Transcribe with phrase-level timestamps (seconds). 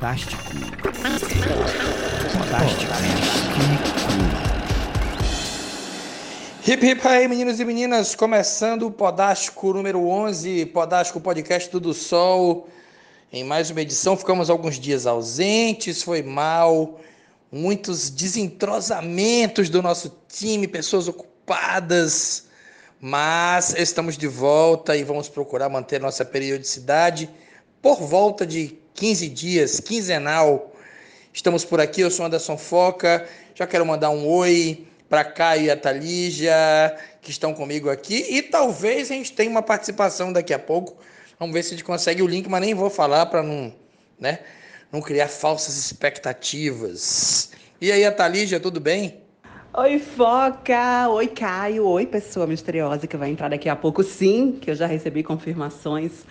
[0.00, 0.42] Podástico.
[2.38, 2.92] Podástico.
[6.66, 12.66] Hip hip aí, meninos e meninas, começando o Podástico número 11, Podástico Podcast Tudo Sol.
[13.30, 16.98] Em mais uma edição, ficamos alguns dias ausentes, foi mal,
[17.52, 22.44] muitos desentrosamentos do nosso time, pessoas ocupadas,
[22.98, 27.28] mas estamos de volta e vamos procurar manter nossa periodicidade
[27.82, 30.76] por volta de 15 dias, quinzenal.
[31.32, 35.70] Estamos por aqui, eu sou Anderson Foca, já quero mandar um oi para Caio e
[35.70, 36.54] a Talígia,
[37.22, 40.98] que estão comigo aqui, e talvez a gente tenha uma participação daqui a pouco.
[41.38, 43.74] Vamos ver se a gente consegue o link, mas nem vou falar para não,
[44.18, 44.40] né,
[44.92, 47.52] não criar falsas expectativas.
[47.80, 49.22] E aí, a Talígia, tudo bem?
[49.72, 51.08] Oi, Foca!
[51.10, 51.86] Oi, Caio!
[51.86, 56.24] Oi, pessoa misteriosa que vai entrar daqui a pouco, sim, que eu já recebi confirmações.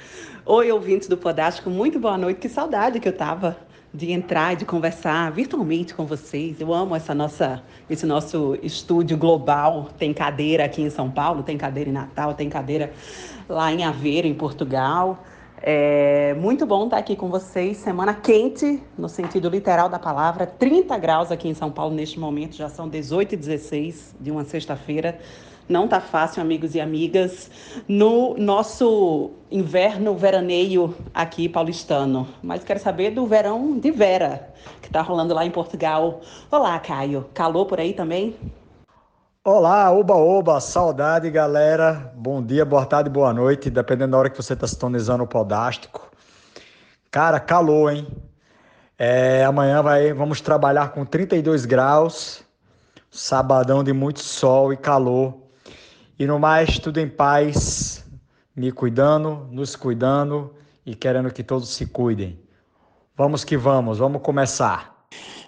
[0.46, 2.42] Oi, ouvintes do Podástico, muito boa noite.
[2.42, 3.58] Que saudade que eu tava
[3.94, 6.60] de entrar e de conversar virtualmente com vocês.
[6.60, 9.88] Eu amo essa nossa, esse nosso estúdio global.
[9.98, 12.92] Tem cadeira aqui em São Paulo, tem cadeira em Natal, tem cadeira
[13.48, 15.24] lá em Aveiro, em Portugal.
[15.62, 17.78] É muito bom estar aqui com vocês.
[17.78, 20.46] Semana quente, no sentido literal da palavra.
[20.46, 24.46] 30 graus aqui em São Paulo neste momento, já são 18 e 16 de uma
[24.46, 25.20] sexta-feira.
[25.68, 27.52] Não tá fácil, amigos e amigas,
[27.88, 32.28] no nosso inverno veraneio aqui paulistano.
[32.42, 36.22] Mas quero saber do verão de Vera, que tá rolando lá em Portugal.
[36.50, 37.26] Olá, Caio.
[37.34, 38.34] Calor por aí também?
[39.52, 42.14] Olá, oba oba, saudade galera.
[42.16, 46.12] Bom dia, boa tarde, boa noite, dependendo da hora que você está sintonizando o podástico.
[47.10, 48.08] Cara, calor, hein?
[48.96, 52.44] É, amanhã vai, vamos trabalhar com 32 graus,
[53.10, 55.34] sabadão de muito sol e calor.
[56.20, 58.06] E no mais, tudo em paz,
[58.56, 60.54] me cuidando, nos cuidando
[60.86, 62.40] e querendo que todos se cuidem.
[63.18, 64.99] Vamos que vamos, vamos começar.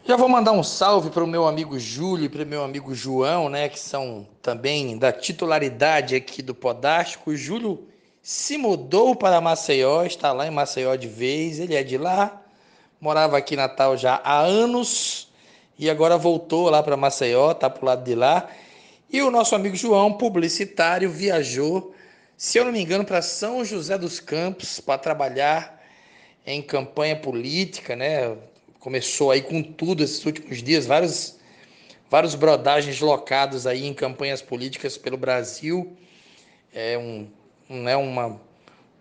[0.03, 2.93] Já vou mandar um salve para o meu amigo Júlio e para o meu amigo
[2.95, 7.29] João, né, que são também da titularidade aqui do Podástico.
[7.29, 7.87] O Júlio
[8.19, 12.41] se mudou para Maceió, está lá em Maceió de vez, ele é de lá,
[12.99, 15.29] morava aqui em Natal já há anos
[15.77, 18.49] e agora voltou lá para Maceió, está para o lado de lá.
[19.07, 21.93] E o nosso amigo João, publicitário, viajou,
[22.35, 25.79] se eu não me engano, para São José dos Campos para trabalhar
[26.43, 28.35] em campanha política, né?
[28.81, 31.37] Começou aí com tudo esses últimos dias, vários,
[32.09, 35.95] vários brodagens locados aí em campanhas políticas pelo Brasil.
[36.73, 37.27] É um,
[37.69, 38.41] um, é uma,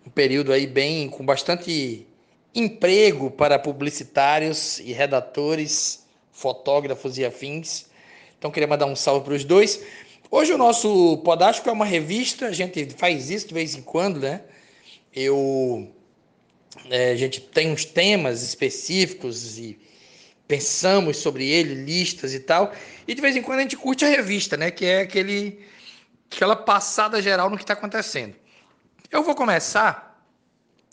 [0.05, 2.05] um período aí bem com bastante
[2.53, 7.87] emprego para publicitários e redatores, fotógrafos e afins.
[8.37, 9.83] Então queria mandar um salve para os dois.
[10.29, 14.19] Hoje o nosso Podástico é uma revista, a gente faz isso de vez em quando,
[14.19, 14.41] né?
[15.11, 15.89] Eu,
[16.89, 19.79] é, a gente tem uns temas específicos e
[20.47, 22.73] pensamos sobre ele, listas e tal.
[23.07, 24.71] E de vez em quando a gente curte a revista, né?
[24.71, 25.65] Que é aquele,
[26.31, 28.35] aquela passada geral no que está acontecendo.
[29.09, 30.25] Eu vou começar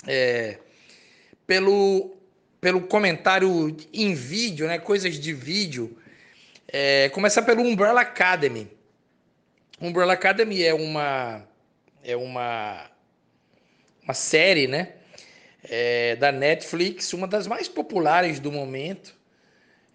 [0.06, 0.58] é,
[1.46, 2.16] pelo,
[2.60, 4.78] pelo comentário em vídeo, né?
[4.78, 5.96] Coisas de vídeo
[6.70, 8.70] é, começar pelo Umbrella Academy.
[9.80, 11.42] Umbrella Academy é uma
[12.04, 12.90] é uma
[14.02, 14.94] uma série, né,
[15.64, 19.16] é, da Netflix, uma das mais populares do momento.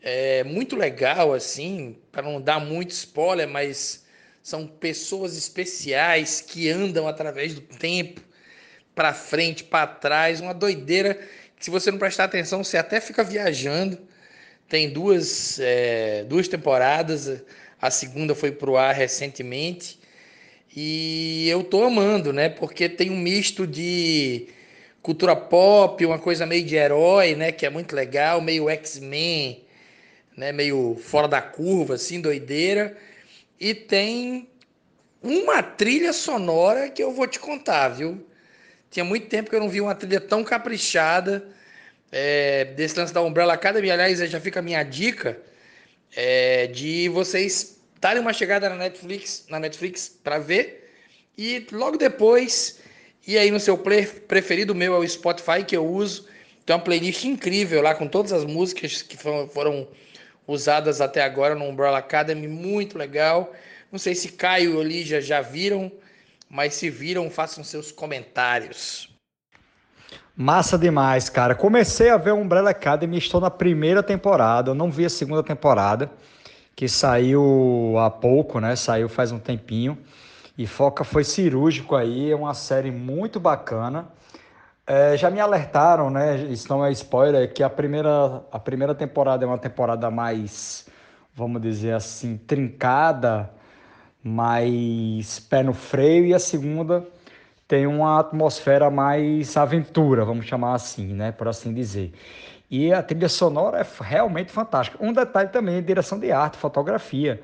[0.01, 4.06] É muito legal assim, para não dar muito spoiler, mas
[4.41, 8.22] são pessoas especiais que andam através do tempo,
[8.94, 11.16] para frente, para trás, uma doideira
[11.57, 13.97] que se você não prestar atenção, você até fica viajando
[14.73, 17.44] tem duas, é, duas temporadas,
[17.79, 20.00] a segunda foi para o ar recentemente.
[20.75, 22.50] E eu tô amando, né?
[22.50, 24.47] Porque tem um misto de
[25.03, 27.52] cultura pop, uma coisa meio de herói, né?
[27.52, 29.64] Que é muito legal, meio X-Men,
[30.36, 30.53] né?
[30.53, 32.97] Meio fora da curva, assim, doideira.
[33.59, 34.50] E tem
[35.22, 38.26] uma trilha sonora que eu vou te contar, viu?
[38.90, 41.47] Tinha muito tempo que eu não vi uma trilha tão caprichada
[42.11, 43.91] é, desse lance da Umbrella Academy.
[43.91, 45.38] Aliás, já fica a minha dica
[46.16, 50.91] é, de vocês darem uma chegada na Netflix, na Netflix para ver
[51.38, 52.79] e logo depois
[53.25, 56.28] ir aí no seu preferido, meu é o Spotify que eu uso.
[56.66, 59.87] Tem uma playlist incrível lá com todas as músicas que foram
[60.47, 63.53] usadas até agora no Umbrella Academy, muito legal.
[63.91, 65.91] Não sei se Caio e Olígia já viram,
[66.49, 69.09] mas se viram, façam seus comentários.
[70.35, 71.53] Massa demais, cara.
[71.53, 76.11] Comecei a ver Umbrella Academy, estou na primeira temporada, eu não vi a segunda temporada,
[76.76, 78.76] que saiu há pouco, né?
[78.76, 79.97] Saiu faz um tempinho.
[80.58, 84.08] E Foca foi cirúrgico aí, é uma série muito bacana.
[84.85, 86.38] É, já me alertaram, né?
[86.44, 90.88] Isso não é spoiler, que a primeira, a primeira temporada é uma temporada mais,
[91.34, 93.50] vamos dizer assim, trincada,
[94.23, 97.05] mais pé no freio, e a segunda
[97.67, 101.32] tem uma atmosfera mais aventura, vamos chamar assim, né?
[101.32, 102.14] Por assim dizer.
[102.70, 104.97] E a trilha sonora é realmente fantástica.
[105.03, 107.41] Um detalhe também, direção de arte, fotografia.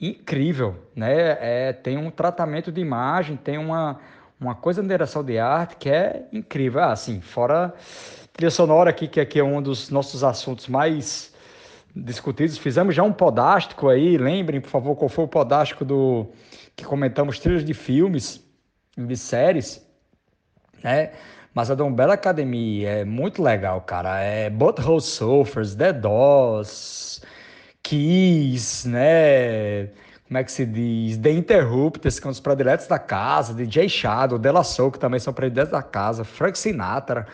[0.00, 1.36] Incrível, né?
[1.68, 4.00] É, tem um tratamento de imagem, tem uma
[4.40, 6.80] uma coisa na direção de arte que é incrível.
[6.80, 7.74] Ah, assim, fora
[8.32, 11.34] trilha sonora aqui, que aqui é um dos nossos assuntos mais
[11.94, 12.56] discutidos.
[12.56, 16.26] Fizemos já um podástico aí, lembrem, por favor, qual foi o podástico do
[16.74, 18.42] que comentamos trilhas de filmes,
[18.96, 19.86] de séries,
[20.82, 21.12] né?
[21.52, 24.20] Mas a do Umbrella Academy é muito legal, cara.
[24.20, 27.20] É Butthole Surfers, The Doors,
[27.82, 29.88] Keys, né?
[30.30, 34.38] como é que se diz, The Interrupters, que são os prediletos da casa, DJ Shadow,
[34.38, 37.26] Della Soul, que também são prediletos da casa, Frank Sinatra.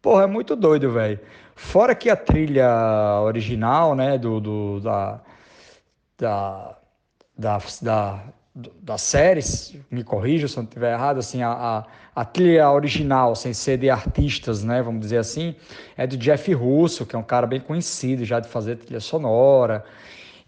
[0.00, 1.18] Porra, é muito doido, velho.
[1.56, 5.20] Fora que a trilha original, né, do, do da,
[6.16, 6.76] da,
[7.36, 8.20] da, da,
[8.82, 13.34] das séries, me corrija se eu não estiver errado, assim, a, a, a, trilha original,
[13.34, 15.54] sem ser de artistas, né, vamos dizer assim,
[15.96, 19.84] é do Jeff Russo, que é um cara bem conhecido já de fazer trilha sonora,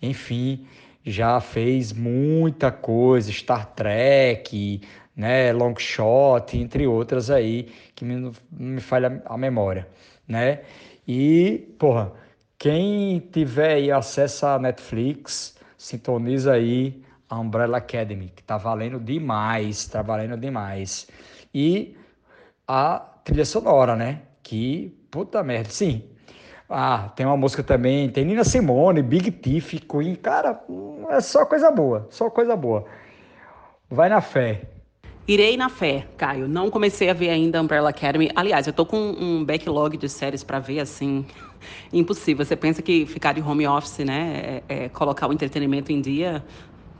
[0.00, 0.66] enfim
[1.04, 4.80] já fez muita coisa, Star Trek,
[5.16, 9.88] né, Long Shot, entre outras aí, que me, me falha a memória,
[10.26, 10.60] né?
[11.06, 12.12] E, porra,
[12.56, 19.86] quem tiver aí acesso à Netflix, sintoniza aí a Umbrella Academy, que tá valendo demais,
[19.86, 21.08] tá valendo demais.
[21.54, 21.96] E
[22.68, 24.20] a trilha sonora, né?
[24.42, 26.04] Que, puta merda, sim,
[26.68, 30.62] ah, tem uma música também, tem Nina Simone, Big Thief, Queen, cara,
[31.08, 32.84] é só coisa boa, só coisa boa.
[33.88, 34.68] Vai na fé.
[35.26, 36.46] Irei na fé, Caio.
[36.46, 38.30] Não comecei a ver ainda Umbrella Academy.
[38.34, 41.24] Aliás, eu tô com um backlog de séries para ver, assim,
[41.92, 42.44] impossível.
[42.44, 46.44] Você pensa que ficar de home office, né, é, é colocar o entretenimento em dia,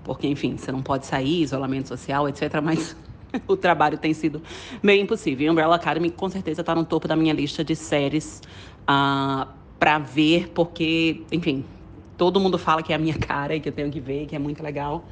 [0.04, 2.60] porque, enfim, você não pode sair, isolamento social, etc.
[2.62, 2.96] Mas
[3.46, 4.42] o trabalho tem sido
[4.82, 5.46] meio impossível.
[5.46, 8.42] E Umbrella Academy, com certeza, está no topo da minha lista de séries.
[8.82, 9.46] Uh,
[9.78, 11.64] para ver, porque, enfim,
[12.16, 14.36] todo mundo fala que é a minha cara e que eu tenho que ver, que
[14.36, 15.04] é muito legal.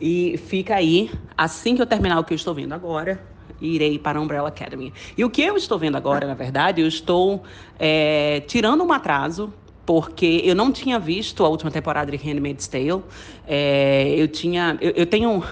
[0.00, 3.22] E fica aí, assim que eu terminar o que eu estou vendo agora,
[3.60, 4.92] irei para a Umbrella Academy.
[5.16, 7.42] E o que eu estou vendo agora, na verdade, eu estou
[7.78, 9.52] é, tirando um atraso
[9.86, 13.02] porque eu não tinha visto a última temporada de Handmaid's Tale.
[13.46, 15.44] É, eu tinha, eu, eu, tenho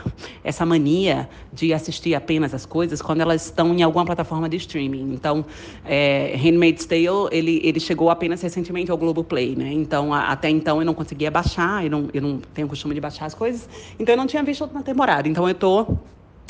[0.43, 5.13] essa mania de assistir apenas as coisas quando elas estão em alguma plataforma de streaming.
[5.13, 5.45] Então,
[5.85, 9.71] é, Handmaid's Tale ele, ele chegou apenas recentemente ao Globoplay, né?
[9.73, 13.01] Então, a, até então eu não conseguia baixar, eu não, eu não tenho costume de
[13.01, 13.69] baixar as coisas.
[13.99, 15.29] Então, eu não tinha visto a última temporada.
[15.29, 15.99] Então, eu estou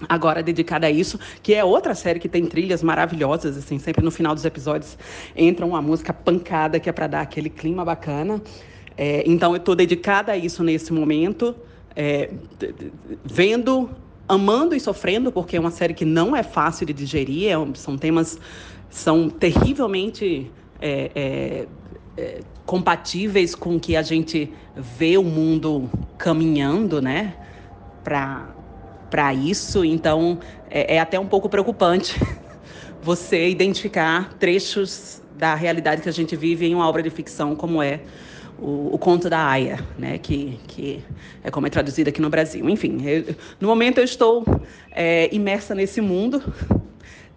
[0.08, 4.10] agora dedicada a isso, que é outra série que tem trilhas maravilhosas, assim, sempre no
[4.10, 4.98] final dos episódios
[5.36, 8.42] entra uma música pancada que é para dar aquele clima bacana.
[8.96, 11.54] É, então eu estou dedicada a isso nesse momento,
[11.96, 12.30] é,
[13.24, 13.90] vendo,
[14.28, 17.96] amando e sofrendo, porque é uma série que não é fácil de digerir, é, são
[17.96, 18.38] temas
[18.90, 21.66] são terrivelmente é, é,
[22.16, 27.34] é, compatíveis com que a gente vê o mundo caminhando, né?
[28.04, 28.54] Para
[29.12, 30.38] para isso, então
[30.70, 32.18] é, é até um pouco preocupante
[33.02, 37.82] você identificar trechos da realidade que a gente vive em uma obra de ficção como
[37.82, 38.00] é
[38.58, 41.04] o, o, conto da Aya, né, que, que
[41.44, 42.66] é como é traduzido aqui no Brasil.
[42.70, 44.46] Enfim, eu, no momento eu estou
[44.90, 46.42] é, imersa nesse mundo,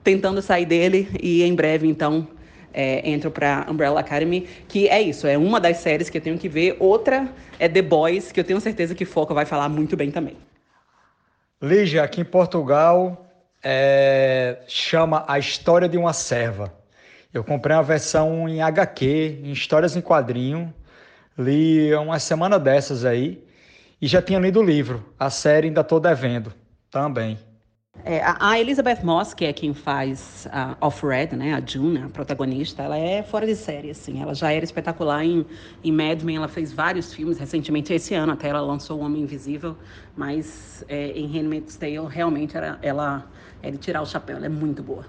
[0.01, 2.25] tentando sair dele e em breve, então,
[2.73, 6.37] é, entro para Umbrella Academy, que é isso, é uma das séries que eu tenho
[6.37, 6.77] que ver.
[6.79, 7.27] Outra
[7.59, 10.37] é The Boys, que eu tenho certeza que Foca vai falar muito bem também.
[11.65, 13.25] Lígia, aqui em Portugal,
[13.63, 16.71] é, chama A História de uma Serva.
[17.33, 20.71] Eu comprei uma versão em HQ, em histórias em quadrinho.
[21.35, 23.43] Li uma semana dessas aí
[23.99, 25.11] e já tinha lido o livro.
[25.17, 26.53] A série ainda estou devendo
[26.91, 27.39] também.
[28.03, 32.83] É, a Elizabeth Moss, que é quem faz a Off-Red, né, a June, a protagonista,
[32.83, 34.21] ela é fora de série, assim.
[34.21, 35.43] Ela já era espetacular em,
[35.83, 39.23] em Mad Men, ela fez vários filmes recentemente, esse ano até ela lançou O Homem
[39.23, 39.75] Invisível,
[40.15, 43.27] mas é, em Handmaid's Tale, realmente, era, ela
[43.63, 45.05] é de tirar o chapéu, ela é muito boa.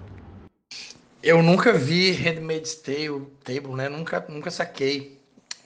[1.22, 3.90] Eu nunca vi Handmaid's Tale, Table, né?
[3.90, 5.20] Nunca, nunca saquei.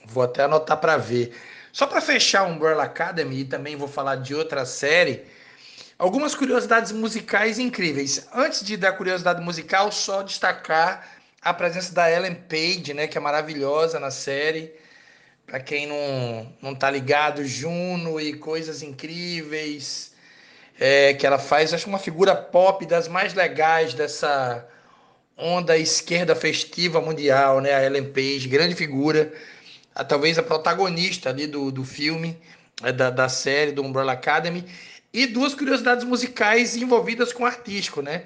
[0.05, 1.33] Vou até anotar para ver.
[1.71, 5.23] Só para fechar Umbrella Academy, e também vou falar de outra série
[6.01, 8.27] Algumas curiosidades musicais incríveis.
[8.33, 11.07] Antes de dar curiosidade musical, só destacar
[11.39, 14.73] a presença da Ellen Page, né, que é maravilhosa na série.
[15.45, 20.11] Para quem não, não tá ligado, Juno e coisas incríveis
[20.79, 21.71] é, que ela faz.
[21.71, 24.67] Acho uma figura pop das mais legais dessa
[25.37, 27.75] onda esquerda festiva mundial, né?
[27.75, 29.31] A Ellen Page, grande figura,
[29.93, 32.41] a, talvez a protagonista ali do, do filme,
[32.81, 34.65] é, da, da série do Umbrella Academy.
[35.13, 38.25] E duas curiosidades musicais envolvidas com o artístico, né?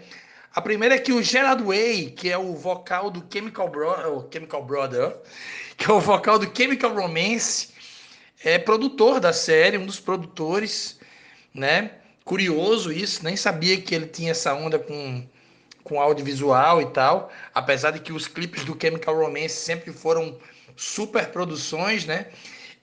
[0.53, 4.63] A primeira é que o Gerard Way, que é o vocal do Chemical, Bro Chemical
[4.63, 5.17] Brother,
[5.75, 7.69] que é o vocal do Chemical Romance,
[8.43, 10.99] é produtor da série, um dos produtores,
[11.53, 11.91] né?
[12.23, 15.27] Curioso isso, nem sabia que ele tinha essa onda com,
[15.83, 20.37] com audiovisual e tal, apesar de que os clipes do Chemical Romance sempre foram
[20.75, 22.27] super produções, né?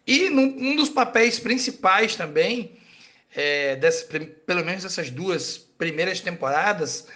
[0.05, 2.77] E num, um dos papéis principais também,
[3.35, 4.07] é, dessa,
[4.47, 7.07] pelo menos essas duas primeiras temporadas,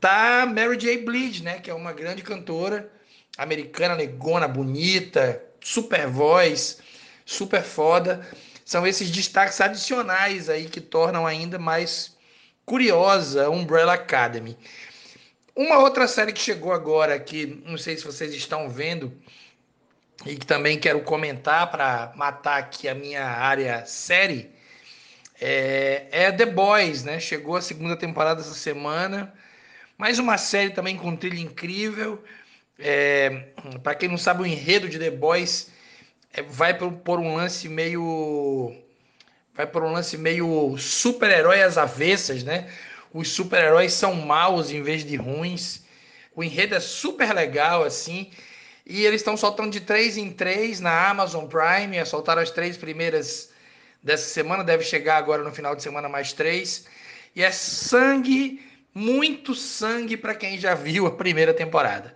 [0.00, 0.98] tá Mary J.
[0.98, 1.60] Blige, né?
[1.60, 2.90] Que é uma grande cantora
[3.36, 6.78] americana, negona, bonita, super voz,
[7.24, 8.26] super foda.
[8.64, 12.16] São esses destaques adicionais aí que tornam ainda mais
[12.64, 14.56] curiosa Umbrella Academy.
[15.54, 19.12] Uma outra série que chegou agora, que não sei se vocês estão vendo,
[20.24, 24.51] e que também quero comentar para matar aqui a minha área série,
[25.44, 27.18] é, é, The Boys, né?
[27.18, 29.34] Chegou a segunda temporada essa semana.
[29.98, 32.22] Mais uma série também com trilha incrível.
[32.78, 33.48] É,
[33.82, 35.68] para quem não sabe, o enredo de The Boys
[36.32, 38.72] é, vai por, um lance meio.
[39.52, 42.70] Vai por um lance meio super-herói às avessas, né?
[43.12, 45.82] Os super-heróis são maus em vez de ruins.
[46.36, 48.30] O enredo é super legal, assim.
[48.86, 52.06] E eles estão soltando de três em três na Amazon Prime.
[52.06, 53.50] Soltaram as três primeiras
[54.02, 54.64] dessa semana.
[54.64, 56.86] Deve chegar agora no final de semana mais três.
[57.34, 58.60] E é sangue,
[58.94, 62.14] muito sangue para quem já viu a primeira temporada.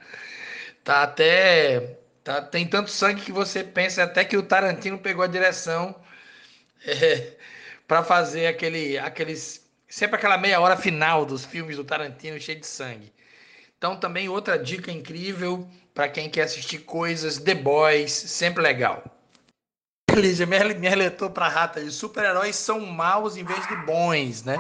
[0.85, 1.99] Tá até.
[2.23, 5.95] Tá, tem tanto sangue que você pensa até que o Tarantino pegou a direção
[6.85, 7.33] é,
[7.87, 9.65] para fazer aquele, aqueles.
[9.89, 13.13] Sempre aquela meia hora final dos filmes do Tarantino cheio de sangue.
[13.79, 19.16] Então, também outra dica incrível para quem quer assistir coisas, The Boys, sempre legal.
[20.17, 21.91] Lígia, me, me alertou para rata aí.
[21.91, 24.59] Super-heróis são maus em vez de bons, né?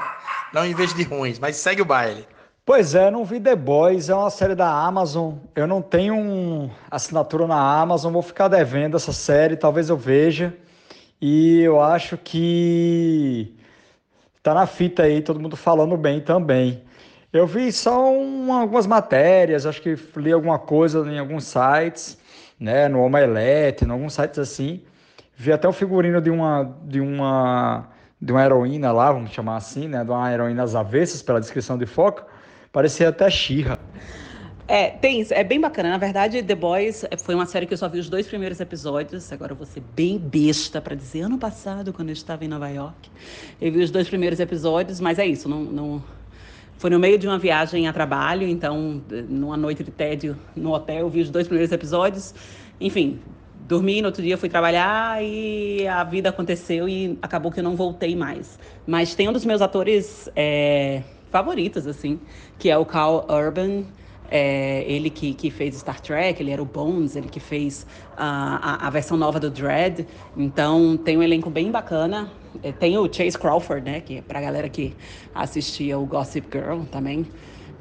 [0.52, 2.26] Não em vez de ruins, mas segue o baile.
[2.64, 5.34] Pois é, não vi The Boys, é uma série da Amazon.
[5.54, 10.52] Eu não tenho um assinatura na Amazon, vou ficar devendo essa série, talvez eu veja.
[11.20, 13.54] E eu acho que
[14.42, 16.82] tá na fita aí, todo mundo falando bem também.
[17.32, 22.18] Eu vi só um, algumas matérias, acho que li alguma coisa em alguns sites,
[22.58, 24.82] né, no Omelete, em alguns sites assim.
[25.36, 27.88] Vi até o figurino de uma de uma
[28.20, 31.76] de uma heroína lá, vamos chamar assim, né, de uma heroína às avessas pela descrição
[31.76, 32.24] de foco.
[32.72, 33.78] Parecia até Xirra.
[34.66, 35.90] É, tem é bem bacana.
[35.90, 39.30] Na verdade, The Boys foi uma série que eu só vi os dois primeiros episódios.
[39.30, 41.22] Agora eu vou ser bem besta para dizer.
[41.22, 43.10] Ano passado, quando eu estava em Nova York,
[43.60, 46.02] eu vi os dois primeiros episódios, mas é isso, não, não,
[46.78, 50.98] foi no meio de uma viagem a trabalho, então, numa noite de tédio no hotel,
[50.98, 52.34] eu vi os dois primeiros episódios.
[52.78, 53.18] Enfim,
[53.66, 57.74] dormi, no outro dia fui trabalhar e a vida aconteceu e acabou que eu não
[57.74, 58.58] voltei mais.
[58.86, 62.20] Mas tem um dos meus atores é, favoritos, assim,
[62.58, 63.84] que é o Carl Urban.
[64.28, 68.84] É, ele que, que fez Star Trek, ele era o Bones, ele que fez a,
[68.84, 70.06] a, a versão nova do Dread.
[70.36, 72.30] Então tem um elenco bem bacana.
[72.62, 74.00] É, tem o Chase Crawford, né?
[74.00, 74.96] Que é pra galera que
[75.34, 77.26] assistia o Gossip Girl também.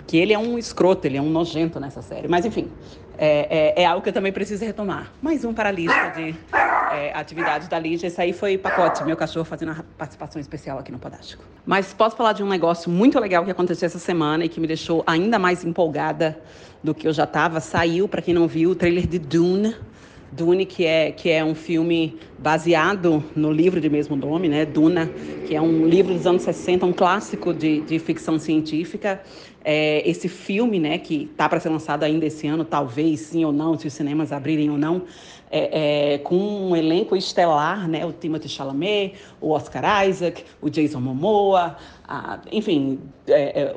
[0.06, 2.28] Que ele é um escroto, ele é um nojento nessa série.
[2.28, 2.70] Mas enfim,
[3.18, 5.12] é, é, é algo que eu também preciso retomar.
[5.22, 6.36] Mais um para a lista de
[6.92, 8.08] é, atividades da Lígia.
[8.08, 11.44] Esse aí foi pacote, meu cachorro fazendo uma participação especial aqui no Podástico.
[11.66, 14.68] Mas posso falar de um negócio muito legal que aconteceu essa semana e que me
[14.68, 16.38] deixou ainda mais empolgada
[16.84, 17.60] do que eu já estava.
[17.60, 19.76] Saiu, para quem não viu, o trailer de Dune
[20.36, 24.66] Dune, que é, que é um filme baseado no livro de mesmo nome, né?
[24.66, 25.10] Duna,
[25.48, 29.22] que é um livro dos anos 60, um clássico de, de ficção científica.
[29.64, 33.52] É, esse filme, né, que está para ser lançado ainda esse ano, talvez sim ou
[33.52, 35.04] não, se os cinemas abrirem ou não,
[35.50, 41.00] é, é, com um elenco estelar, né, o Timothy Chalamet, o Oscar Isaac, o Jason
[41.00, 41.78] Momoa,
[42.08, 43.76] a, enfim, é, é,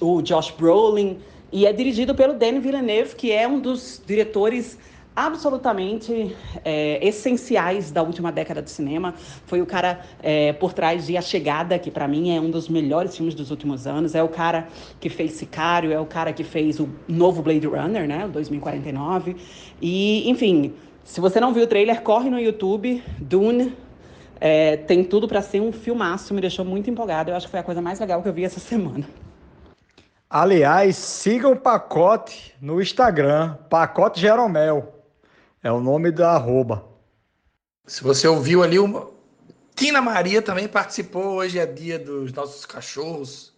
[0.00, 1.18] o, o Josh Brolin,
[1.52, 4.78] e é dirigido pelo Denis Villeneuve, que é um dos diretores
[5.14, 9.14] absolutamente é, essenciais da última década do cinema.
[9.46, 12.68] Foi o cara é, por trás de A Chegada, que para mim é um dos
[12.68, 14.14] melhores filmes dos últimos anos.
[14.14, 18.06] É o cara que fez Sicário, é o cara que fez o novo Blade Runner,
[18.08, 19.36] né, o 2049.
[19.80, 20.72] E, enfim,
[21.04, 23.74] se você não viu o trailer, corre no YouTube, Dune.
[24.40, 27.30] É, tem tudo para ser um filmaço, me deixou muito empolgado.
[27.30, 29.06] Eu acho que foi a coisa mais legal que eu vi essa semana.
[30.28, 35.01] Aliás, siga o pacote no Instagram, pacote Jeromel.
[35.62, 36.84] É o nome da arroba.
[37.86, 39.08] Se você ouviu ali, uma...
[39.76, 41.34] Tina Maria também participou.
[41.34, 43.52] Hoje é dia dos nossos cachorros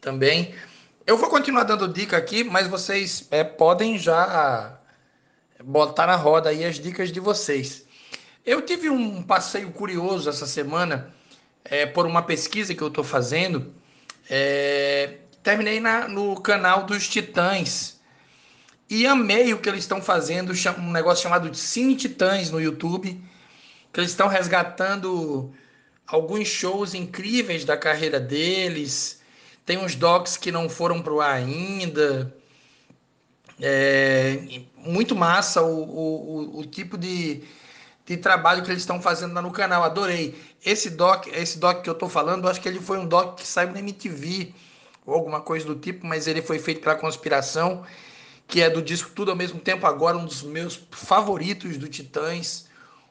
[0.00, 0.54] também.
[1.04, 4.78] Eu vou continuar dando dica aqui, mas vocês é, podem já
[5.64, 7.84] botar na roda aí as dicas de vocês.
[8.46, 11.12] Eu tive um passeio curioso essa semana
[11.64, 13.74] é, por uma pesquisa que eu estou fazendo.
[14.30, 17.93] É, terminei na, no canal dos Titãs
[18.88, 23.20] e amei o que eles estão fazendo, um negócio chamado Cine Titãs no YouTube,
[23.92, 25.52] que eles estão resgatando
[26.06, 29.22] alguns shows incríveis da carreira deles
[29.64, 32.34] tem uns docs que não foram para o ar ainda.
[33.60, 37.42] É, muito massa o, o, o, tipo de,
[38.04, 39.82] de trabalho que eles estão fazendo lá no canal.
[39.82, 40.38] Adorei.
[40.64, 43.46] Esse doc, esse doc que eu estou falando, acho que ele foi um doc que
[43.46, 44.52] saiu na MTV
[45.06, 47.84] ou alguma coisa do tipo, mas ele foi feito pela Conspiração,
[48.46, 52.68] que é do disco Tudo ao Mesmo Tempo, agora um dos meus favoritos do Titãs.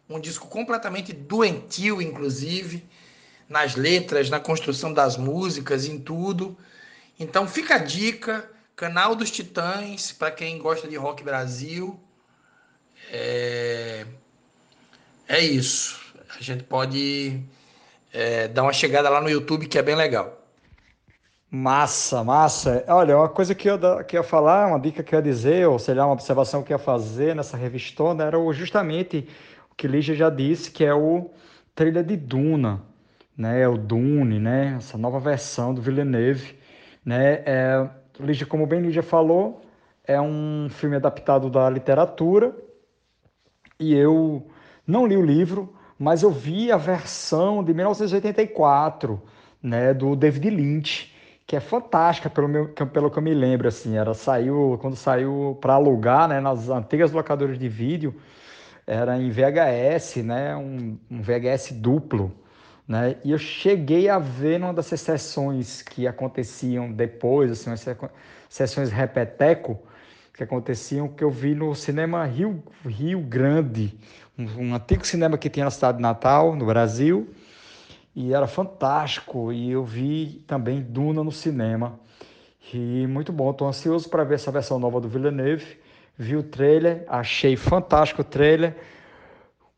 [0.10, 2.84] Um disco completamente doentio, inclusive
[3.48, 6.58] nas letras, na construção das músicas, em tudo.
[7.20, 12.00] Então fica a dica, canal dos Titãs, para quem gosta de rock Brasil.
[13.12, 14.06] É,
[15.28, 16.02] é isso.
[16.38, 17.44] A gente pode
[18.12, 20.43] é, dar uma chegada lá no YouTube que é bem legal.
[21.54, 22.84] Massa, massa.
[22.88, 25.68] Olha, uma coisa que eu, que eu ia falar, uma dica que eu ia dizer,
[25.68, 29.28] ou sei lá, uma observação que eu ia fazer nessa revistona era justamente
[29.72, 31.30] o que Lígia já disse, que é o
[31.76, 32.82] trilha de Duna
[33.38, 36.58] né, é o Dune, né, essa nova versão do Villeneuve,
[37.04, 39.62] né, é, Lígia, como bem Lígia falou,
[40.04, 42.56] é um filme adaptado da literatura
[43.80, 44.48] e eu
[44.86, 49.22] não li o livro, mas eu vi a versão de 1984,
[49.62, 51.13] né, do David Lynch,
[51.46, 55.58] que é fantástica pelo, meu, pelo que eu me lembro, assim, era saiu quando saiu
[55.60, 58.16] para alugar, né, nas antigas locadoras de vídeo,
[58.88, 62.32] era em VHS, né, um, um VHS duplo,
[62.88, 63.16] né?
[63.24, 67.86] E eu cheguei a ver numa dessas sessões que aconteciam depois, assim, umas
[68.50, 69.80] sessões repeteco,
[70.34, 73.98] que aconteciam, que eu vi no cinema Rio, Rio Grande,
[74.38, 77.30] um, um antigo cinema que tinha na cidade de Natal, no Brasil,
[78.16, 79.52] e era fantástico.
[79.52, 82.00] E eu vi também Duna no cinema.
[82.74, 85.78] E muito bom, estou ansioso para ver essa versão nova do Villeneuve.
[86.18, 88.76] Vi o trailer, achei fantástico o trailer.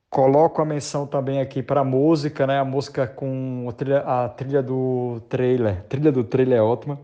[0.10, 2.60] Coloco a menção também aqui para a música, né?
[2.60, 5.80] A música com a trilha, a trilha do trailer.
[5.80, 7.00] A trilha do trailer é ótima.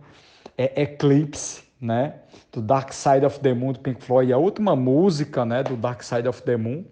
[0.58, 2.16] É Eclipse, né?
[2.52, 4.32] Do Dark Side of the Moon do Pink Floyd.
[4.32, 5.64] A última música, né?
[5.64, 6.86] Do Dark Side of the Moon.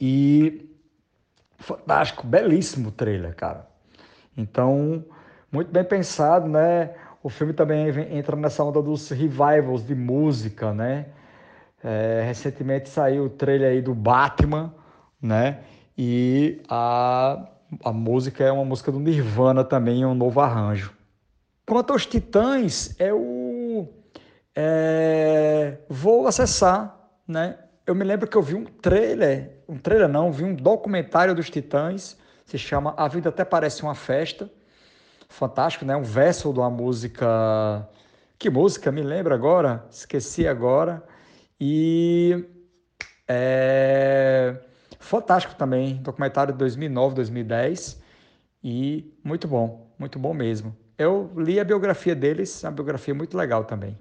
[0.00, 0.67] E
[1.58, 3.66] fantástico, belíssimo trailer, cara.
[4.36, 5.04] Então,
[5.50, 6.94] muito bem pensado, né?
[7.22, 11.06] O filme também entra nessa onda dos revivals de música, né?
[11.82, 14.72] É, recentemente saiu o trailer aí do Batman,
[15.20, 15.60] né?
[15.96, 17.48] E a,
[17.84, 20.92] a música é uma música do Nirvana também, é um novo arranjo.
[21.66, 23.92] Quanto aos Titãs, eu
[24.54, 27.58] é, vou acessar, né?
[27.84, 31.50] Eu me lembro que eu vi um trailer, um trailer não, vi um documentário dos
[31.50, 34.50] Titãs, se chama A Vida Até Parece Uma Festa.
[35.28, 35.94] Fantástico, né?
[35.94, 37.86] Um verso de uma música.
[38.38, 38.90] Que música?
[38.90, 41.04] Me lembro agora, esqueci agora.
[41.60, 42.46] E
[43.28, 44.56] é,
[45.08, 48.02] Fantástico também, documentário de 2009, 2010
[48.62, 50.76] e muito bom, muito bom mesmo.
[50.98, 53.98] Eu li a biografia deles, uma biografia muito legal também.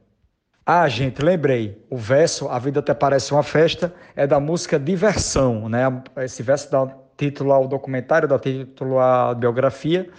[0.70, 1.82] Ah, gente, lembrei.
[1.90, 5.80] O verso A Vida Até Parece Uma Festa é da música Diversão, né?
[6.18, 10.10] Esse verso dá título ao documentário, dá título à biografia.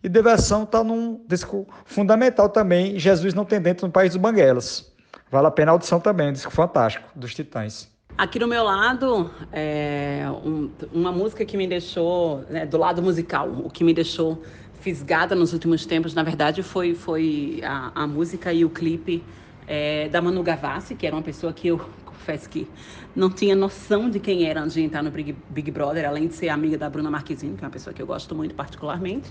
[0.00, 4.88] E Diversão está num disco fundamental também, Jesus Não Tem Dentro no País dos Banguelas.
[5.32, 7.90] Vale a pena a audição também, um disco fantástico, dos Titãs.
[8.16, 13.48] Aqui no meu lado, é, um, uma música que me deixou, né, do lado musical,
[13.48, 14.44] o que me deixou
[14.80, 19.24] fisgada nos últimos tempos, na verdade, foi, foi a, a música e o clipe
[19.68, 22.66] é, da Manu Gavassi, que era uma pessoa que eu confesso que
[23.14, 26.34] não tinha noção de quem era antes de entrar no Big, Big Brother, além de
[26.34, 29.30] ser amiga da Bruna Marquezine, que é uma pessoa que eu gosto muito particularmente.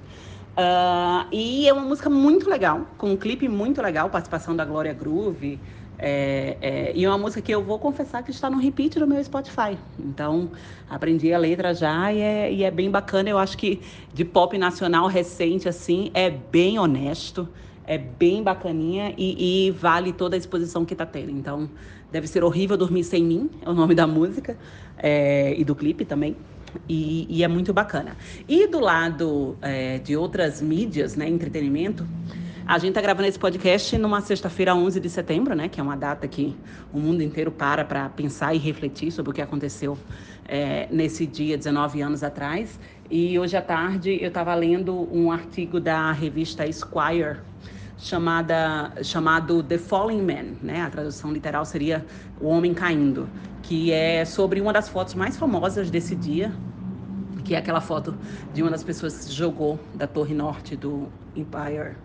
[0.57, 4.93] Uh, e é uma música muito legal, com um clipe muito legal, participação da Glória
[4.93, 5.59] Groove,
[5.99, 9.07] é, é, e é uma música que eu vou confessar que está no repeat do
[9.07, 9.77] meu Spotify.
[9.99, 10.51] Então,
[10.89, 13.29] aprendi a letra já e é, e é bem bacana.
[13.29, 13.81] Eu acho que
[14.13, 17.49] de pop nacional recente, assim, é bem honesto,
[17.87, 21.31] é bem bacaninha e, e vale toda a exposição que está tendo.
[21.31, 21.69] Então,
[22.11, 24.57] deve ser horrível dormir sem mim, é o nome da música,
[24.97, 26.35] é, e do clipe também.
[26.87, 28.15] E, e, é muito bacana.
[28.47, 32.05] E do lado é, de outras mídias, né, entretenimento,
[32.67, 35.69] a gente está gravando esse podcast numa sexta-feira, 11 de setembro, né?
[35.69, 36.53] Que é uma data que
[36.91, 39.97] o mundo inteiro para para pensar e refletir sobre o que aconteceu
[40.45, 42.77] é, nesse dia, 19 anos atrás.
[43.09, 47.37] E hoje à tarde eu estava lendo um artigo da revista Esquire
[47.97, 50.81] chamada, chamado The Falling Man, né?
[50.81, 52.05] A tradução literal seria
[52.39, 53.27] O Homem Caindo,
[53.63, 56.53] que é sobre uma das fotos mais famosas desse dia,
[57.43, 58.15] que é aquela foto
[58.53, 61.95] de uma das pessoas que se jogou da torre norte do Empire,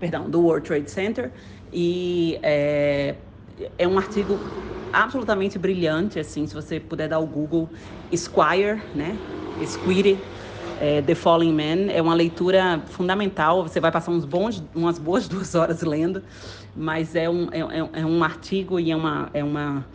[0.00, 1.30] perdão, do World Trade Center.
[1.72, 3.14] E é,
[3.78, 4.38] é um artigo
[4.92, 7.68] absolutamente brilhante, assim, se você puder dar o Google
[8.14, 9.16] Squire, né?
[9.66, 10.18] Squire,
[10.80, 15.26] é, The Falling Man, é uma leitura fundamental, você vai passar uns bons, umas boas
[15.28, 16.22] duas horas lendo,
[16.76, 19.86] mas é um, é, é, é um artigo e é uma, é uma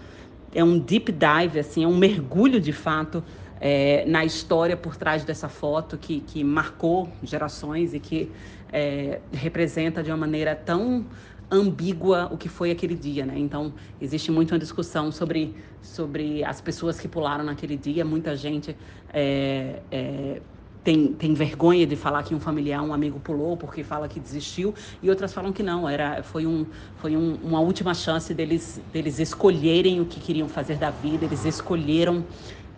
[0.53, 3.23] é um deep dive, assim, é um mergulho de fato
[3.61, 8.31] é, na história por trás dessa foto que, que marcou gerações e que
[8.71, 11.05] é, representa de uma maneira tão
[11.51, 13.33] ambígua o que foi aquele dia, né?
[13.37, 18.05] Então existe muito uma discussão sobre sobre as pessoas que pularam naquele dia.
[18.05, 18.75] Muita gente
[19.11, 20.41] é, é,
[20.83, 24.73] tem, tem vergonha de falar que um familiar, um amigo pulou porque fala que desistiu
[25.01, 25.87] e outras falam que não.
[25.87, 26.65] Era foi um
[26.97, 31.25] foi um, uma última chance deles deles escolherem o que queriam fazer da vida.
[31.25, 32.23] Eles escolheram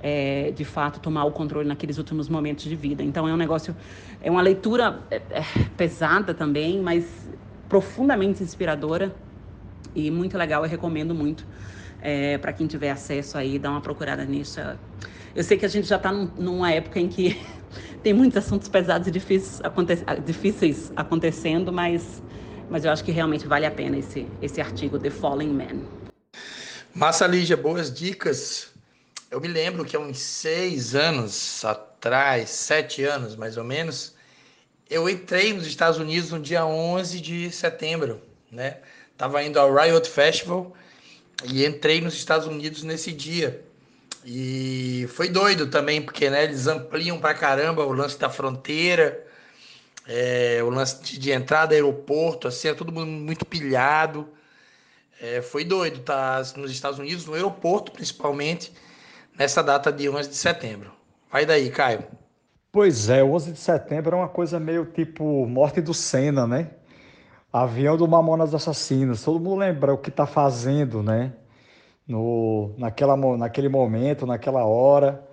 [0.01, 3.03] é, de fato tomar o controle naqueles últimos momentos de vida.
[3.03, 3.75] Então é um negócio,
[4.21, 5.43] é uma leitura é, é,
[5.77, 7.29] pesada também, mas
[7.69, 9.15] profundamente inspiradora
[9.95, 10.63] e muito legal.
[10.63, 11.45] Eu recomendo muito
[12.01, 14.59] é, para quem tiver acesso aí, dar uma procurada nisso.
[15.35, 17.39] Eu sei que a gente já está num, numa época em que
[18.03, 22.21] tem muitos assuntos pesados e difíceis, aconte difíceis acontecendo, mas,
[22.69, 25.85] mas eu acho que realmente vale a pena esse, esse artigo, The Falling Man.
[26.93, 28.71] Massa, Lígia, boas dicas.
[29.29, 34.15] Eu me lembro que há uns seis anos atrás, sete anos mais ou menos,
[34.89, 38.79] eu entrei nos Estados Unidos no dia 11 de setembro, né?
[39.17, 40.73] Tava indo ao Riot Festival
[41.45, 43.63] e entrei nos Estados Unidos nesse dia.
[44.25, 49.25] E foi doido também, porque né, eles ampliam pra caramba o lance da fronteira,
[50.07, 54.27] é, o lance de, de entrada aeroporto, assim, é todo mundo muito pilhado.
[55.19, 58.73] É, foi doido, tá nos Estados Unidos, no aeroporto principalmente
[59.37, 60.91] nessa data de 11 de setembro.
[61.31, 62.03] Vai daí, Caio.
[62.71, 66.71] Pois é, 11 de setembro é uma coisa meio tipo morte do Senna, né?
[67.51, 69.23] Avião do Mamonas Assassinos.
[69.23, 71.33] Todo mundo lembra o que está fazendo, né?
[72.07, 75.27] No, naquela, naquele momento, naquela hora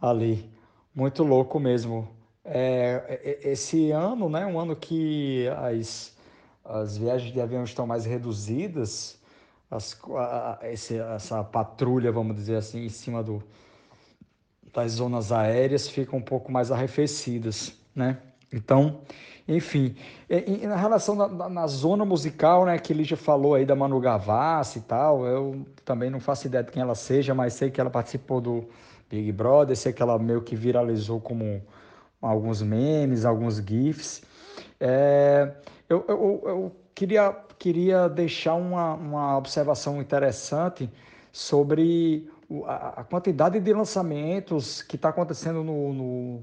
[0.00, 0.50] ali.
[0.94, 2.08] Muito louco mesmo.
[2.44, 4.46] É, é, é, esse ano, né?
[4.46, 6.16] Um ano que as,
[6.64, 9.20] as viagens de avião estão mais reduzidas
[9.70, 13.42] as, a, esse, essa patrulha, vamos dizer assim, em cima do,
[14.72, 18.18] das zonas aéreas ficam um pouco mais arrefecidas, né?
[18.52, 19.00] Então,
[19.48, 19.94] enfim,
[20.62, 24.82] na relação na, na, zona musical, né, que Lígia falou aí da Manu Gavassi e
[24.82, 28.40] tal, eu também não faço ideia de quem ela seja, mas sei que ela participou
[28.40, 28.64] do
[29.08, 31.62] Big Brother, sei que ela meio que viralizou como
[32.20, 34.22] alguns memes, alguns GIFs.
[34.80, 35.52] É,
[35.88, 40.90] eu, eu, eu queria queria deixar uma, uma observação interessante
[41.32, 42.30] sobre
[42.66, 46.42] a, a quantidade de lançamentos que está acontecendo no, no,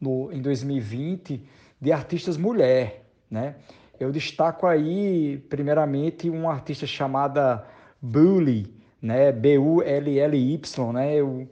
[0.00, 1.46] no, em 2020
[1.84, 3.56] de artistas mulher, né?
[4.00, 7.62] Eu destaco aí, primeiramente, uma artista chamada
[8.00, 9.30] Bully, né?
[9.30, 11.14] B-U-L-L-Y, né?
[11.14, 11.46] Eu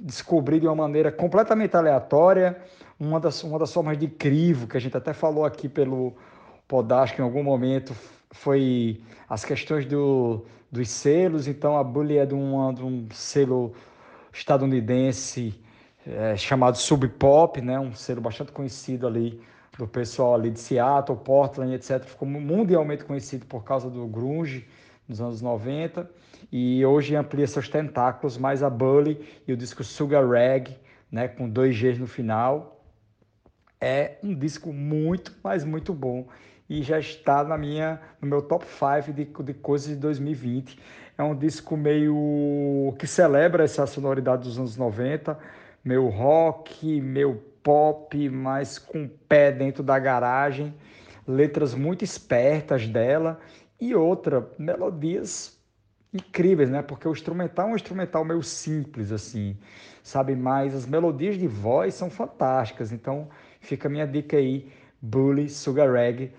[0.00, 2.62] descobri de uma maneira completamente aleatória
[2.98, 6.14] uma das, uma das formas de crivo, que a gente até falou aqui pelo
[6.66, 7.94] Podask em algum momento,
[8.30, 13.74] foi as questões do, dos selos, então a Bully é de, uma, de um selo
[14.32, 15.61] estadunidense
[16.06, 19.40] é, chamado Sub Pop, né, um selo bastante conhecido ali
[19.78, 22.02] do pessoal ali de Seattle, Portland, etc.
[22.04, 24.68] Ficou mundialmente conhecido por causa do grunge
[25.08, 26.10] nos anos 90
[26.50, 30.76] e hoje amplia seus tentáculos mais a Bully e o disco Sugar Rag,
[31.10, 32.84] né, com dois Gs no final.
[33.80, 36.28] É um disco muito, mas muito bom
[36.68, 40.78] e já está na minha, no meu top 5 de, de coisas de 2020.
[41.18, 45.38] É um disco meio que celebra essa sonoridade dos anos 90,
[45.84, 50.74] meio rock, meio pop, mas com o pé dentro da garagem,
[51.26, 53.40] letras muito espertas dela
[53.80, 55.58] e outra, melodias
[56.12, 56.82] incríveis, né?
[56.82, 59.56] Porque o instrumental é um instrumental meio simples assim,
[60.02, 60.36] sabe?
[60.36, 62.92] Mas as melodias de voz são fantásticas.
[62.92, 63.28] Então,
[63.60, 66.32] fica a minha dica aí, Bully Sugar Rag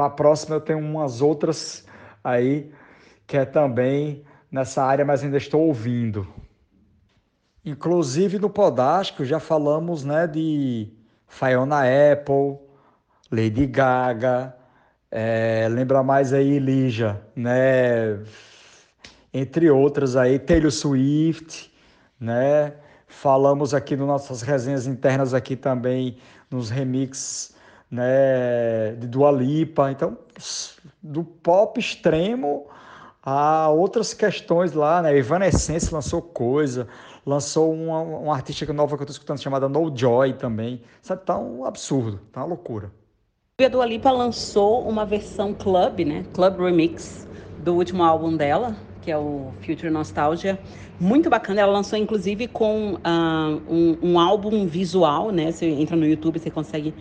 [0.00, 1.86] para a próxima eu tenho umas outras
[2.24, 2.72] aí
[3.26, 6.26] que é também nessa área, mas ainda estou ouvindo.
[7.64, 10.88] Inclusive no Podástico já falamos né, de
[11.26, 12.58] Fiona Apple,
[13.30, 14.56] Lady Gaga,
[15.10, 18.20] é, lembra mais aí Lígia, né?
[19.32, 21.72] Entre outras aí, Taylor Swift,
[22.18, 22.74] né?
[23.06, 26.16] Falamos aqui nas nossas resenhas internas aqui também
[26.48, 27.54] nos remixes
[27.90, 29.90] né, de Dua Lipa.
[29.90, 30.16] Então,
[31.02, 32.68] do pop extremo
[33.22, 35.16] a outras questões lá, né?
[35.16, 36.86] Evanescence lançou coisa,
[37.24, 40.82] lançou uma, uma artista nova que eu estou escutando chamada No Joy também.
[41.02, 42.90] Sabe, tá um absurdo, tá uma loucura.
[43.64, 46.24] A Dua Lipa lançou uma versão club, né?
[46.32, 47.28] Club Remix
[47.58, 50.58] do último álbum dela, que é o Future Nostalgia.
[50.98, 51.60] Muito bacana.
[51.60, 55.52] Ela lançou, inclusive, com uh, um, um, álbum visual, né?
[55.52, 56.94] Você entra no YouTube, você consegue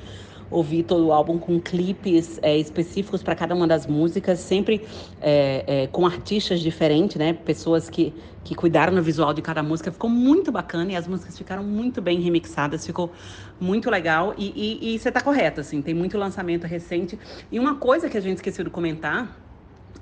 [0.52, 4.86] ouvir todo o álbum com clipes é, específicos para cada uma das músicas, sempre
[5.22, 7.34] é, é, com artistas diferentes, né?
[7.34, 9.92] Pessoas que, que cuidaram no visual de cada música.
[9.92, 13.12] Ficou muito bacana e as músicas ficaram muito bem remixadas, ficou
[13.60, 14.34] muito legal.
[14.38, 17.20] E, você está correto, assim, tem muito lançamento recente.
[17.52, 19.49] E uma coisa que a gente esqueceu de comentar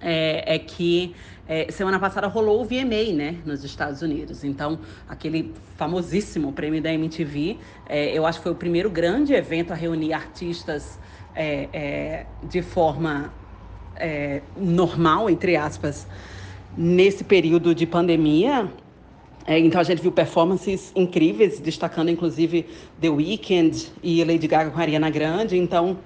[0.02, 1.16] é, é que
[1.48, 4.44] é, semana passada rolou o VMA, né, nos Estados Unidos.
[4.44, 7.58] Então, aquele famosíssimo prêmio da MTV,
[7.88, 11.00] é, eu acho que foi o primeiro grande evento a reunir artistas
[11.34, 13.32] é, é de forma
[13.96, 16.06] é, normal, entre aspas,
[16.78, 18.70] nesse período de pandemia.
[19.48, 22.66] Então a gente viu performances incríveis, destacando inclusive
[23.00, 25.58] The Weeknd e Lady Gaga com a Ariana Grande.
[25.58, 25.98] Então,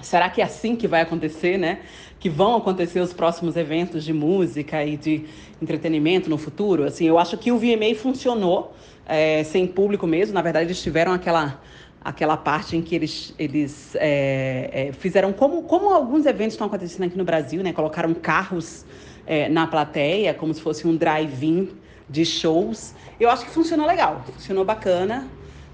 [0.00, 1.80] será que é assim que vai acontecer, né?
[2.22, 5.24] Que vão acontecer os próximos eventos de música e de
[5.60, 6.84] entretenimento no futuro.
[6.84, 10.32] Assim, eu acho que o VMA funcionou é, sem público mesmo.
[10.32, 11.60] Na verdade, eles tiveram aquela
[12.04, 17.06] aquela parte em que eles, eles é, é, fizeram como, como alguns eventos estão acontecendo
[17.06, 17.72] aqui no Brasil, né?
[17.72, 18.84] Colocaram carros
[19.26, 21.70] é, na plateia, como se fosse um drive-in
[22.08, 22.94] de shows.
[23.18, 25.28] Eu acho que funcionou legal, funcionou bacana.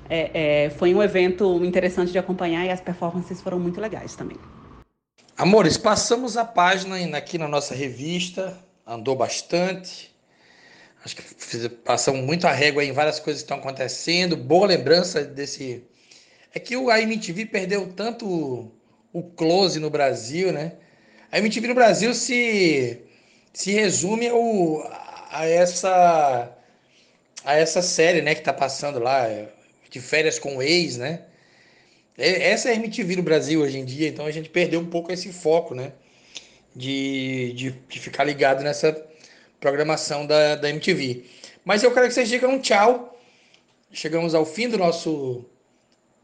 [0.08, 4.38] É, é, foi um evento interessante de acompanhar e as performances foram muito legais também.
[5.38, 10.12] Amores, passamos a página aqui na nossa revista, andou bastante.
[11.04, 14.36] Acho que passamos muito a régua em várias coisas que estão acontecendo.
[14.36, 15.84] Boa lembrança desse.
[16.52, 18.68] É que o MTV perdeu tanto
[19.12, 20.72] o close no Brasil, né?
[21.30, 23.00] A MTV no Brasil se,
[23.52, 24.90] se resume ao,
[25.30, 26.52] a, essa,
[27.44, 29.28] a essa série né, que está passando lá,
[29.88, 31.27] de férias com o ex, né?
[32.18, 34.86] É, essa é a MTV no Brasil hoje em dia, então a gente perdeu um
[34.86, 35.92] pouco esse foco, né?
[36.74, 38.92] De, de, de ficar ligado nessa
[39.60, 41.24] programação da, da MTV.
[41.64, 43.16] Mas eu quero que vocês digam um tchau.
[43.92, 45.44] Chegamos ao fim do nosso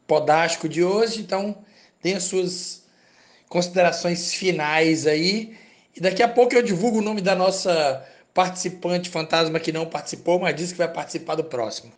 [0.07, 1.65] podástico de hoje, então
[2.03, 2.85] tenha suas
[3.49, 5.57] considerações finais aí.
[5.95, 10.41] E daqui a pouco eu divulgo o nome da nossa participante fantasma que não participou,
[10.41, 11.93] mas disse que vai participar do próximo.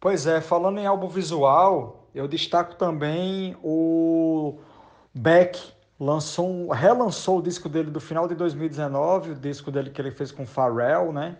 [0.00, 4.58] Pois é, falando em álbum visual, eu destaco também o
[5.14, 5.58] Beck,
[5.98, 10.32] lançou relançou o disco dele do final de 2019, o disco dele que ele fez
[10.32, 11.36] com Pharrell, né?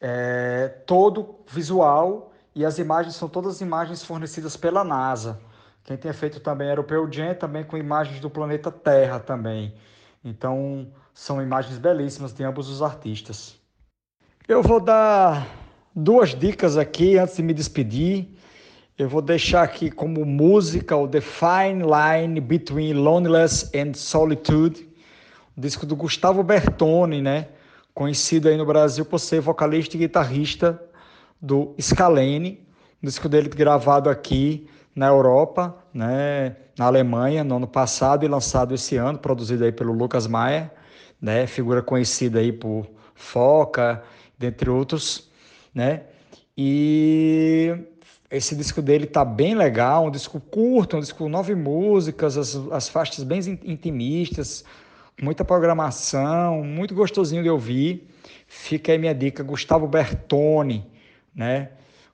[0.00, 5.40] É, todo visual e as imagens são todas imagens fornecidas pela NASA.
[5.84, 7.06] Quem tinha feito também era o Pearl
[7.38, 9.74] também com imagens do planeta Terra também.
[10.24, 13.56] Então, são imagens belíssimas de ambos os artistas.
[14.48, 15.46] Eu vou dar
[15.94, 18.35] duas dicas aqui antes de me despedir.
[18.98, 24.88] Eu vou deixar aqui como música o The Fine Line Between Loneliness and Solitude,
[25.54, 27.48] um disco do Gustavo Bertoni, né?
[27.92, 30.82] Conhecido aí no Brasil por ser vocalista e guitarrista
[31.38, 32.66] do Scalene,
[33.02, 38.74] um disco dele gravado aqui na Europa, né, na Alemanha, no ano passado e lançado
[38.74, 40.72] esse ano, produzido aí pelo Lucas Maia,
[41.20, 44.02] né, figura conhecida aí por Foca,
[44.38, 45.30] dentre outros,
[45.74, 46.04] né?
[46.56, 47.76] E
[48.30, 52.56] esse disco dele tá bem legal, um disco curto, um disco com nove músicas, as,
[52.72, 54.64] as faixas bem intimistas,
[55.20, 58.08] muita programação, muito gostosinho de ouvir.
[58.48, 60.84] Fica aí minha dica, Gustavo Bertoni,
[61.34, 61.70] né?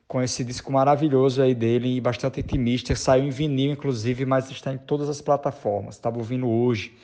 [0.06, 4.78] Com esse disco maravilhoso aí dele, bastante intimista, saiu em vinil inclusive, mas está em
[4.78, 5.94] todas as plataformas.
[5.94, 6.94] Estava ouvindo hoje.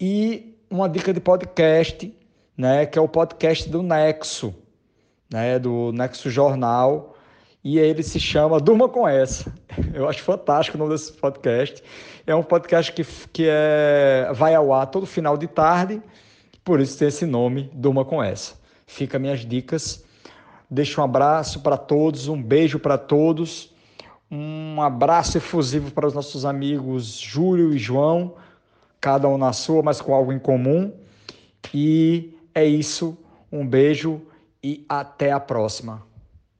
[0.00, 2.12] E uma dica de podcast,
[2.56, 4.52] né, que é o podcast do Nexo,
[5.30, 7.11] né, do Nexo Jornal
[7.64, 9.52] e ele se chama Durma com Essa.
[9.94, 11.82] Eu acho fantástico o nome desse podcast.
[12.26, 16.02] É um podcast que, que é, vai ao ar todo final de tarde,
[16.64, 18.54] por isso tem esse nome, Durma com Essa.
[18.86, 20.04] Fica minhas dicas.
[20.70, 23.74] Deixo um abraço para todos, um beijo para todos,
[24.30, 28.36] um abraço efusivo para os nossos amigos Júlio e João,
[28.98, 30.90] cada um na sua, mas com algo em comum.
[31.74, 33.18] E é isso.
[33.50, 34.22] Um beijo
[34.62, 36.11] e até a próxima.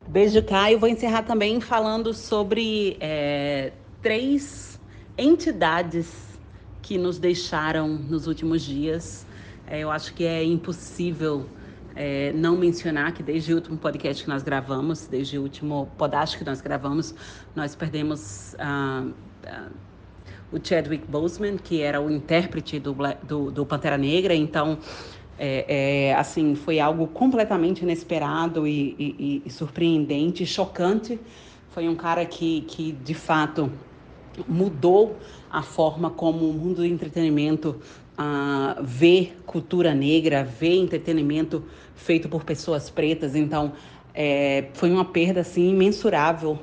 [0.09, 0.79] Beijo, Caio.
[0.79, 4.81] Vou encerrar também falando sobre é, três
[5.17, 6.39] entidades
[6.83, 9.27] que nos deixaram nos últimos dias.
[9.67, 11.47] É, eu acho que é impossível
[11.95, 16.43] é, não mencionar que desde o último podcast que nós gravamos, desde o último podástico
[16.45, 17.15] que nós gravamos,
[17.55, 19.07] nós perdemos ah,
[19.47, 19.69] ah,
[20.51, 24.35] o Chadwick Boseman, que era o intérprete do, do, do Pantera Negra.
[24.35, 24.79] Então,
[25.39, 31.19] é, é, assim, foi algo completamente inesperado e, e, e, surpreendente, chocante.
[31.71, 33.71] Foi um cara que, que de fato,
[34.47, 35.17] mudou
[35.51, 37.81] a forma como o mundo do entretenimento
[38.19, 41.65] uh, vê cultura negra, vê entretenimento
[41.95, 43.35] feito por pessoas pretas.
[43.35, 43.73] Então,
[44.15, 46.59] é, foi uma perda assim imensurável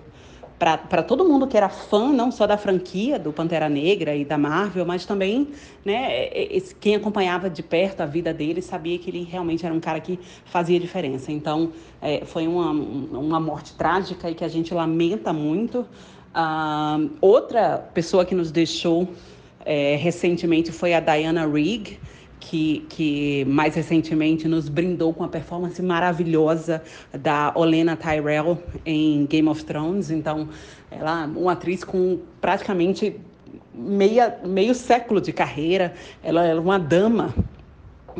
[0.59, 4.37] para todo mundo que era fã não só da franquia do Pantera Negra e da
[4.37, 5.47] Marvel, mas também
[5.85, 9.79] né, esse, quem acompanhava de perto a vida dele sabia que ele realmente era um
[9.79, 11.31] cara que fazia diferença.
[11.31, 15.85] Então é, foi uma, uma morte trágica e que a gente lamenta muito.
[16.29, 19.07] Uh, outra pessoa que nos deixou
[19.65, 21.97] é, recentemente foi a Diana Rigg,
[22.49, 26.81] que, que mais recentemente nos brindou com a performance maravilhosa
[27.13, 30.09] da Olena Tyrell em Game of Thrones.
[30.09, 30.49] Então,
[30.89, 33.15] ela é uma atriz com praticamente
[33.71, 35.93] meia, meio século de carreira.
[36.23, 37.35] Ela é uma dama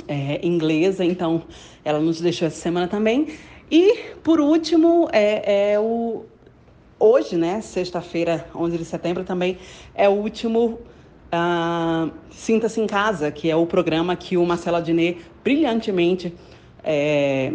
[0.07, 1.41] é, inglesa, então
[1.83, 3.29] ela nos deixou essa semana também.
[3.71, 6.23] E, por último, é, é o
[6.99, 9.57] hoje, né, sexta-feira, 11 de setembro, também
[9.95, 10.77] é o último
[11.33, 16.33] uh, Sinta-se em Casa, que é o programa que o Marcelo Adnet brilhantemente
[16.83, 17.53] é,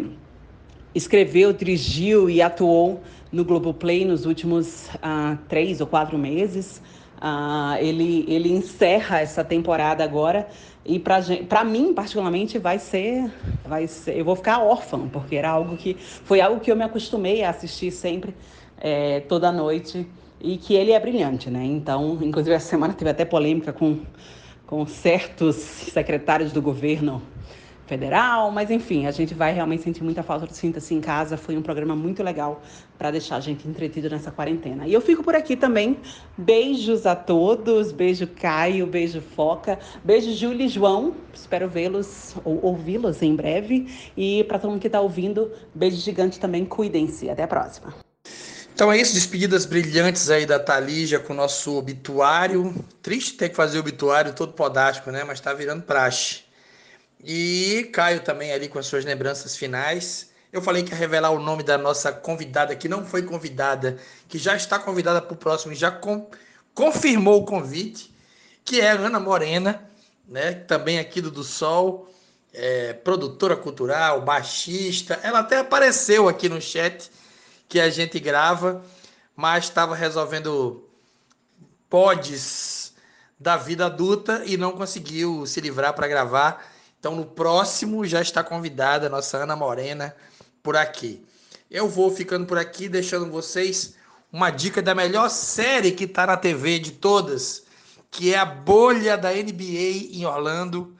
[0.93, 6.81] escreveu, dirigiu e atuou no Globoplay nos últimos uh, três ou quatro meses.
[7.17, 10.47] Uh, ele, ele encerra essa temporada agora
[10.85, 13.31] e para mim particularmente vai ser
[13.65, 16.83] vai ser eu vou ficar órfã porque era algo que foi algo que eu me
[16.83, 18.35] acostumei a assistir sempre
[18.77, 20.05] é, toda noite
[20.45, 21.65] e que ele é brilhante, né?
[21.65, 23.99] Então, inclusive essa semana teve até polêmica com,
[24.67, 27.21] com certos secretários do governo
[27.87, 31.37] federal, mas enfim, a gente vai realmente sentir muita falta do Sinta-se em Casa.
[31.37, 32.61] Foi um programa muito legal
[32.97, 34.87] para deixar a gente entretido nessa quarentena.
[34.87, 35.97] E eu fico por aqui também.
[36.37, 41.15] Beijos a todos, beijo Caio, beijo Foca, beijo Júlia e João.
[41.33, 43.87] Espero vê-los ou ouvi-los em breve.
[44.17, 46.65] E para todo mundo que está ouvindo, beijo gigante também.
[46.65, 47.29] Cuidem-se.
[47.29, 48.05] Até a próxima.
[48.75, 52.75] Então é isso, despedidas brilhantes aí da Talija com o nosso obituário.
[53.01, 55.23] Triste ter que fazer o obituário todo podástico, né?
[55.23, 56.41] Mas tá virando praxe.
[57.23, 60.29] E Caio também ali com as suas lembranças finais.
[60.51, 64.37] Eu falei que ia revelar o nome da nossa convidada, que não foi convidada, que
[64.37, 66.29] já está convidada para o próximo e já com,
[66.73, 68.13] confirmou o convite,
[68.65, 69.89] que é a Ana Morena,
[70.27, 70.51] né?
[70.51, 72.13] Também aqui do Do Sol,
[72.53, 75.17] é, produtora cultural, baixista.
[75.23, 77.09] Ela até apareceu aqui no chat
[77.67, 78.83] que a gente grava,
[79.35, 80.87] mas estava resolvendo
[81.89, 82.93] pods
[83.39, 86.65] da vida adulta e não conseguiu se livrar para gravar.
[86.99, 90.15] Então, no próximo já está convidada a nossa Ana Morena
[90.63, 91.23] por aqui.
[91.69, 93.95] Eu vou ficando por aqui, deixando vocês
[94.31, 97.63] uma dica da melhor série que está na TV de todas,
[98.09, 100.95] que é a bolha da NBA em Orlando.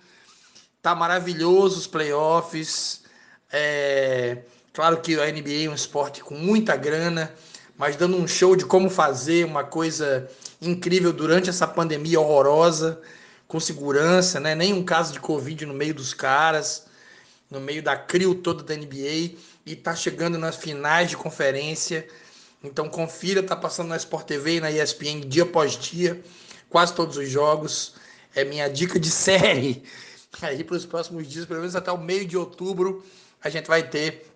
[0.81, 3.03] Tá maravilhoso os playoffs.
[3.51, 4.43] É...
[4.75, 7.33] Claro que a NBA é um esporte com muita grana,
[7.77, 10.29] mas dando um show de como fazer uma coisa
[10.61, 13.01] incrível durante essa pandemia horrorosa,
[13.47, 14.53] com segurança, né?
[14.53, 16.87] Nenhum caso de Covid no meio dos caras,
[17.49, 22.05] no meio da crio toda da NBA e tá chegando nas finais de conferência.
[22.61, 26.21] Então confira, tá passando na Sport TV e na ESPN dia após dia,
[26.69, 27.95] quase todos os jogos.
[28.35, 29.83] É minha dica de série.
[30.41, 33.05] Aí para os próximos dias, pelo menos até o meio de outubro,
[33.41, 34.34] a gente vai ter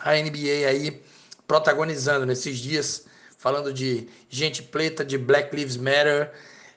[0.00, 1.02] a NBA aí
[1.46, 3.06] protagonizando nesses dias,
[3.38, 6.30] falando de gente preta, de Black Lives Matter.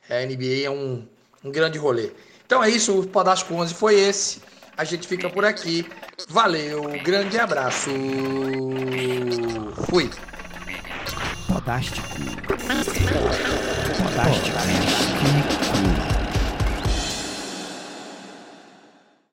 [0.10, 1.08] A NBA é um,
[1.44, 2.12] um grande rolê.
[2.46, 4.42] Então é isso, o Podástico 11 foi esse.
[4.78, 5.88] A gente fica por aqui.
[6.30, 7.90] Valeu, grande abraço.
[9.90, 10.10] Fui.
[11.48, 12.08] Podástico.
[14.04, 14.58] Podástico.